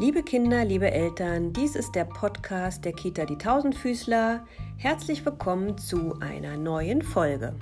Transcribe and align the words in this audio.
Liebe 0.00 0.22
Kinder, 0.22 0.64
liebe 0.64 0.92
Eltern, 0.92 1.52
dies 1.52 1.74
ist 1.74 1.96
der 1.96 2.04
Podcast 2.04 2.84
der 2.84 2.92
Kita 2.92 3.24
Die 3.24 3.36
Tausendfüßler. 3.36 4.46
Herzlich 4.76 5.26
willkommen 5.26 5.76
zu 5.76 6.14
einer 6.20 6.56
neuen 6.56 7.02
Folge. 7.02 7.56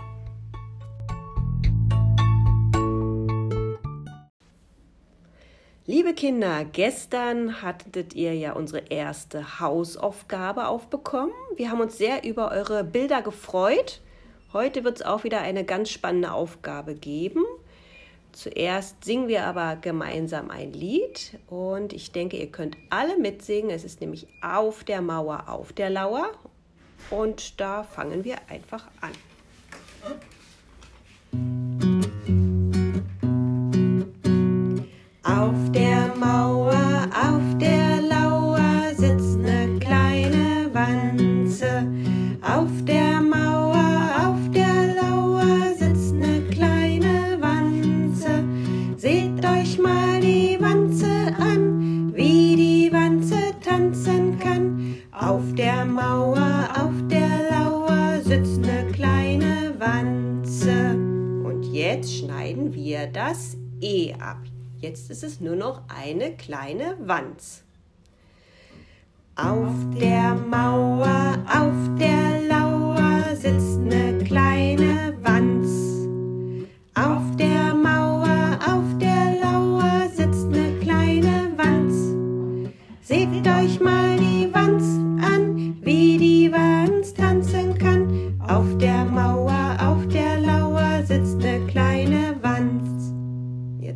Liebe 5.86 6.12
Kinder, 6.12 6.66
gestern 6.66 7.62
hattet 7.62 8.14
ihr 8.14 8.34
ja 8.34 8.52
unsere 8.52 8.80
erste 8.90 9.58
Hausaufgabe 9.58 10.68
aufbekommen. 10.68 11.32
Wir 11.56 11.70
haben 11.70 11.80
uns 11.80 11.96
sehr 11.96 12.22
über 12.22 12.50
eure 12.50 12.84
Bilder 12.84 13.22
gefreut. 13.22 14.02
Heute 14.52 14.84
wird 14.84 14.96
es 14.96 15.06
auch 15.06 15.24
wieder 15.24 15.40
eine 15.40 15.64
ganz 15.64 15.88
spannende 15.88 16.32
Aufgabe 16.32 16.96
geben. 16.96 17.46
Zuerst 18.36 19.02
singen 19.02 19.28
wir 19.28 19.44
aber 19.46 19.76
gemeinsam 19.76 20.50
ein 20.50 20.74
Lied 20.74 21.38
und 21.46 21.94
ich 21.94 22.12
denke, 22.12 22.36
ihr 22.36 22.52
könnt 22.52 22.76
alle 22.90 23.18
mitsingen. 23.18 23.70
Es 23.70 23.82
ist 23.82 24.02
nämlich 24.02 24.26
auf 24.42 24.84
der 24.84 25.00
Mauer, 25.00 25.48
auf 25.48 25.72
der 25.72 25.88
Lauer 25.88 26.32
und 27.08 27.58
da 27.58 27.82
fangen 27.82 28.24
wir 28.24 28.36
einfach 28.50 28.88
an. 29.00 29.12
Auf 35.24 35.72
der 35.72 36.14
Mauer, 36.16 36.65
Auf 55.26 55.42
der 55.56 55.84
Mauer, 55.84 56.68
auf 56.78 56.94
der 57.08 57.50
Lauer 57.50 58.20
sitzt 58.22 58.62
eine 58.62 58.92
kleine 58.92 59.74
Wanze. 59.76 60.94
Und 61.44 61.64
jetzt 61.64 62.16
schneiden 62.16 62.72
wir 62.72 63.08
das 63.08 63.56
E 63.80 64.14
ab. 64.20 64.38
Jetzt 64.78 65.10
ist 65.10 65.24
es 65.24 65.40
nur 65.40 65.56
noch 65.56 65.82
eine 65.88 66.36
kleine 66.36 66.96
Wanz. 67.00 67.64
Auf 69.34 69.74
der 70.00 70.36
Mauer, 70.36 71.44
auf 71.48 71.98
der 71.98 72.35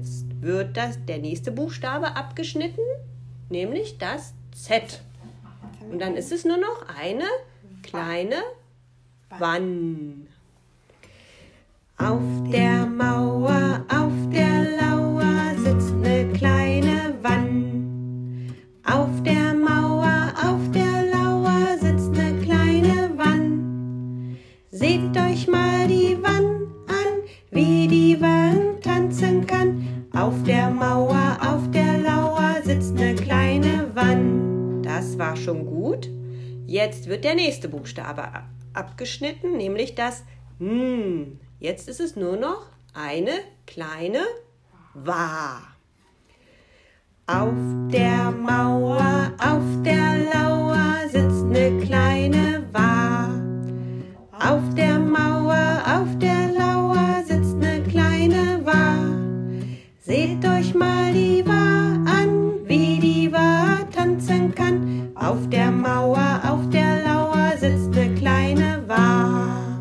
Jetzt 0.00 0.24
wird 0.40 0.78
das, 0.78 0.98
der 1.04 1.18
nächste 1.18 1.52
Buchstabe 1.52 2.16
abgeschnitten, 2.16 2.80
nämlich 3.50 3.98
das 3.98 4.32
Z. 4.52 5.02
Und 5.90 5.98
dann 5.98 6.16
ist 6.16 6.32
es 6.32 6.46
nur 6.46 6.56
noch 6.56 6.86
eine 6.98 7.24
kleine 7.82 8.36
Wann. 9.38 10.26
Auf 11.98 12.22
der 12.50 12.86
Mauer, 12.86 13.29
Auf 30.20 30.42
der 30.42 30.68
Mauer, 30.68 31.38
auf 31.40 31.70
der 31.70 31.96
Lauer 31.96 32.60
sitzt 32.62 32.94
eine 32.98 33.14
kleine 33.14 33.90
Wann. 33.94 34.82
Das 34.82 35.18
war 35.18 35.34
schon 35.34 35.64
gut. 35.64 36.10
Jetzt 36.66 37.06
wird 37.06 37.24
der 37.24 37.34
nächste 37.34 37.70
Buchstabe 37.70 38.28
abgeschnitten, 38.74 39.56
nämlich 39.56 39.94
das 39.94 40.24
N. 40.60 41.40
Jetzt 41.58 41.88
ist 41.88 42.00
es 42.00 42.16
nur 42.16 42.36
noch 42.36 42.66
eine 42.92 43.32
kleine 43.66 44.20
Wa. 44.92 45.62
Auf 47.26 47.54
der 47.90 48.30
Mauer, 48.30 48.89
Seht 60.10 60.44
euch 60.44 60.74
mal 60.74 61.12
die 61.12 61.46
Wa 61.46 61.92
an, 62.04 62.66
wie 62.66 62.98
die 62.98 63.30
Wa 63.30 63.78
tanzen 63.94 64.52
kann. 64.52 65.12
Auf 65.14 65.48
der 65.50 65.70
Mauer, 65.70 66.40
auf 66.48 66.68
der 66.70 67.04
Lauer 67.04 67.52
sitzt 67.56 67.96
eine 67.96 68.12
kleine 68.16 68.82
Wa. 68.88 69.72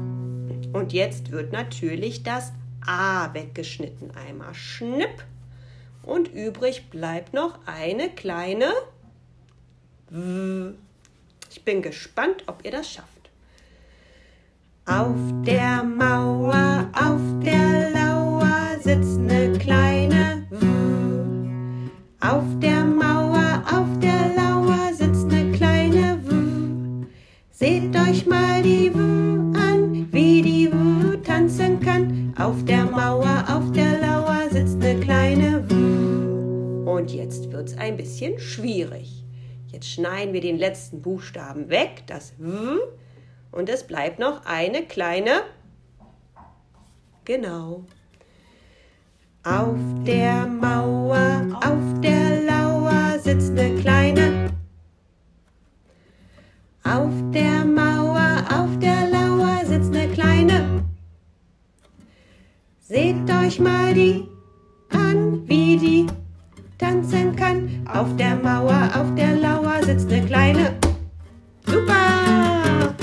Und 0.72 0.94
jetzt 0.94 1.32
wird 1.32 1.52
natürlich 1.52 2.22
das 2.22 2.54
A 2.86 3.34
weggeschnitten. 3.34 4.12
Einmal 4.12 4.54
schnipp. 4.54 5.26
Und 6.04 6.28
übrig 6.28 6.92
bleibt 6.92 7.34
noch 7.34 7.58
eine 7.66 8.12
kleine 8.12 8.72
W. 10.12 10.74
Ich 11.50 11.66
bin 11.66 11.82
gespannt, 11.82 12.44
ob 12.46 12.64
ihr 12.64 12.72
das 12.72 12.88
schafft. 12.88 13.32
Auf 14.86 15.18
der 15.44 15.84
Mauer, 15.84 16.88
auf 16.94 17.44
der 17.44 17.69
euch 28.08 28.26
mal 28.26 28.62
die 28.62 28.94
W 28.94 29.00
an, 29.58 30.08
wie 30.12 30.42
die 30.42 30.72
W 30.72 31.18
tanzen 31.18 31.80
kann. 31.80 32.34
Auf 32.38 32.64
der 32.66 32.86
Mauer, 32.86 33.46
auf 33.48 33.72
der 33.72 34.00
Lauer 34.00 34.50
sitzt 34.52 34.84
eine 34.84 35.00
kleine 35.00 35.70
W. 35.70 36.90
Und 36.90 37.12
jetzt 37.12 37.52
wird's 37.52 37.78
ein 37.78 37.98
bisschen 37.98 38.40
schwierig. 38.40 39.24
Jetzt 39.68 39.90
schneiden 39.90 40.34
wir 40.34 40.42
den 40.42 40.58
letzten 40.58 41.02
Buchstaben 41.02 41.70
weg, 41.70 42.04
das 42.08 42.34
W. 42.38 42.78
Und 43.52 43.70
es 43.70 43.86
bleibt 43.86 44.20
noch 44.20 44.46
eine 44.46 44.84
kleine. 44.84 45.42
Genau. 47.26 47.84
Auf 49.44 49.78
der 50.06 50.46
Mauer, 50.48 51.48
auf 51.64 52.02
der 52.02 52.44
Lauer 52.44 53.20
sitzt 53.20 53.52
eine 53.58 53.80
kleine. 53.80 54.50
Auf 56.84 57.14
der 57.32 57.66
Mauer, 57.66 57.89
Seht 62.92 63.30
euch 63.30 63.60
mal 63.60 63.94
die 63.94 64.28
an, 64.90 65.48
wie 65.48 65.78
die 65.78 66.08
tanzen 66.80 67.36
kann. 67.36 67.88
Auf 67.88 68.16
der 68.16 68.36
Mauer, 68.36 68.90
auf 68.96 69.14
der 69.14 69.36
Lauer 69.36 69.84
sitzt 69.84 70.12
eine 70.12 70.26
kleine. 70.26 70.74
Super! 71.68 72.96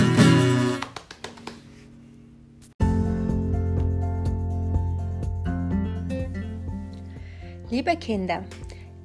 Liebe 7.71 7.97
Kinder, 7.97 8.43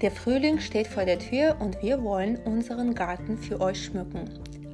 der 0.01 0.09
Frühling 0.09 0.59
steht 0.59 0.87
vor 0.87 1.05
der 1.05 1.19
Tür 1.19 1.57
und 1.59 1.79
wir 1.83 2.01
wollen 2.01 2.37
unseren 2.37 2.95
Garten 2.95 3.37
für 3.37 3.61
euch 3.61 3.85
schmücken. 3.85 4.27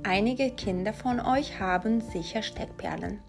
Einige 0.04 0.52
Kinder 0.52 0.94
von 0.94 1.20
euch 1.20 1.60
haben 1.60 2.00
sicher 2.00 2.44
Steckperlen. 2.44 3.20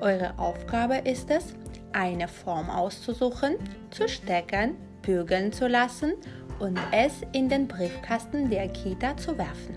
Eure 0.00 0.36
Aufgabe 0.40 0.96
ist 0.96 1.30
es, 1.30 1.54
eine 1.92 2.28
Form 2.28 2.70
auszusuchen, 2.70 3.56
zu 3.90 4.08
stecken, 4.08 4.76
bügeln 5.02 5.52
zu 5.52 5.66
lassen 5.66 6.14
und 6.58 6.78
es 6.92 7.22
in 7.32 7.48
den 7.48 7.68
Briefkasten 7.68 8.50
der 8.50 8.68
Kita 8.68 9.16
zu 9.16 9.36
werfen. 9.38 9.76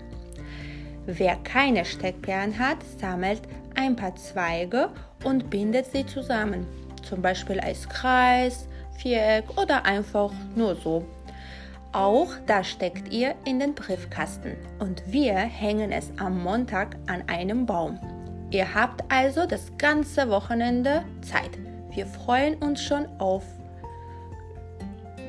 Wer 1.06 1.36
keine 1.36 1.84
Steckperlen 1.84 2.58
hat, 2.58 2.78
sammelt 2.98 3.42
ein 3.74 3.96
paar 3.96 4.14
Zweige 4.16 4.90
und 5.24 5.50
bindet 5.50 5.86
sie 5.86 6.04
zusammen, 6.04 6.66
zum 7.02 7.22
Beispiel 7.22 7.58
als 7.60 7.88
Kreis, 7.88 8.68
Viereck 8.98 9.44
oder 9.58 9.84
einfach 9.84 10.32
nur 10.54 10.74
so. 10.76 11.04
Auch 11.92 12.28
das 12.46 12.68
steckt 12.68 13.12
ihr 13.12 13.34
in 13.44 13.58
den 13.58 13.74
Briefkasten 13.74 14.56
und 14.78 15.02
wir 15.06 15.34
hängen 15.34 15.90
es 15.90 16.12
am 16.18 16.42
Montag 16.42 16.96
an 17.08 17.24
einem 17.26 17.66
Baum. 17.66 17.98
Ihr 18.50 18.74
habt 18.74 19.02
also 19.10 19.46
das 19.46 19.72
ganze 19.78 20.28
Wochenende 20.28 21.02
Zeit. 21.22 21.58
Wir 21.90 22.06
freuen 22.06 22.54
uns 22.56 22.82
schon 22.82 23.06
auf. 23.18 23.44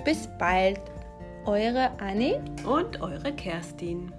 Bis 0.03 0.27
bald 0.37 0.79
Eure 1.45 1.89
Annie 1.99 2.39
und 2.65 3.01
eure 3.01 3.33
Kerstin. 3.33 4.13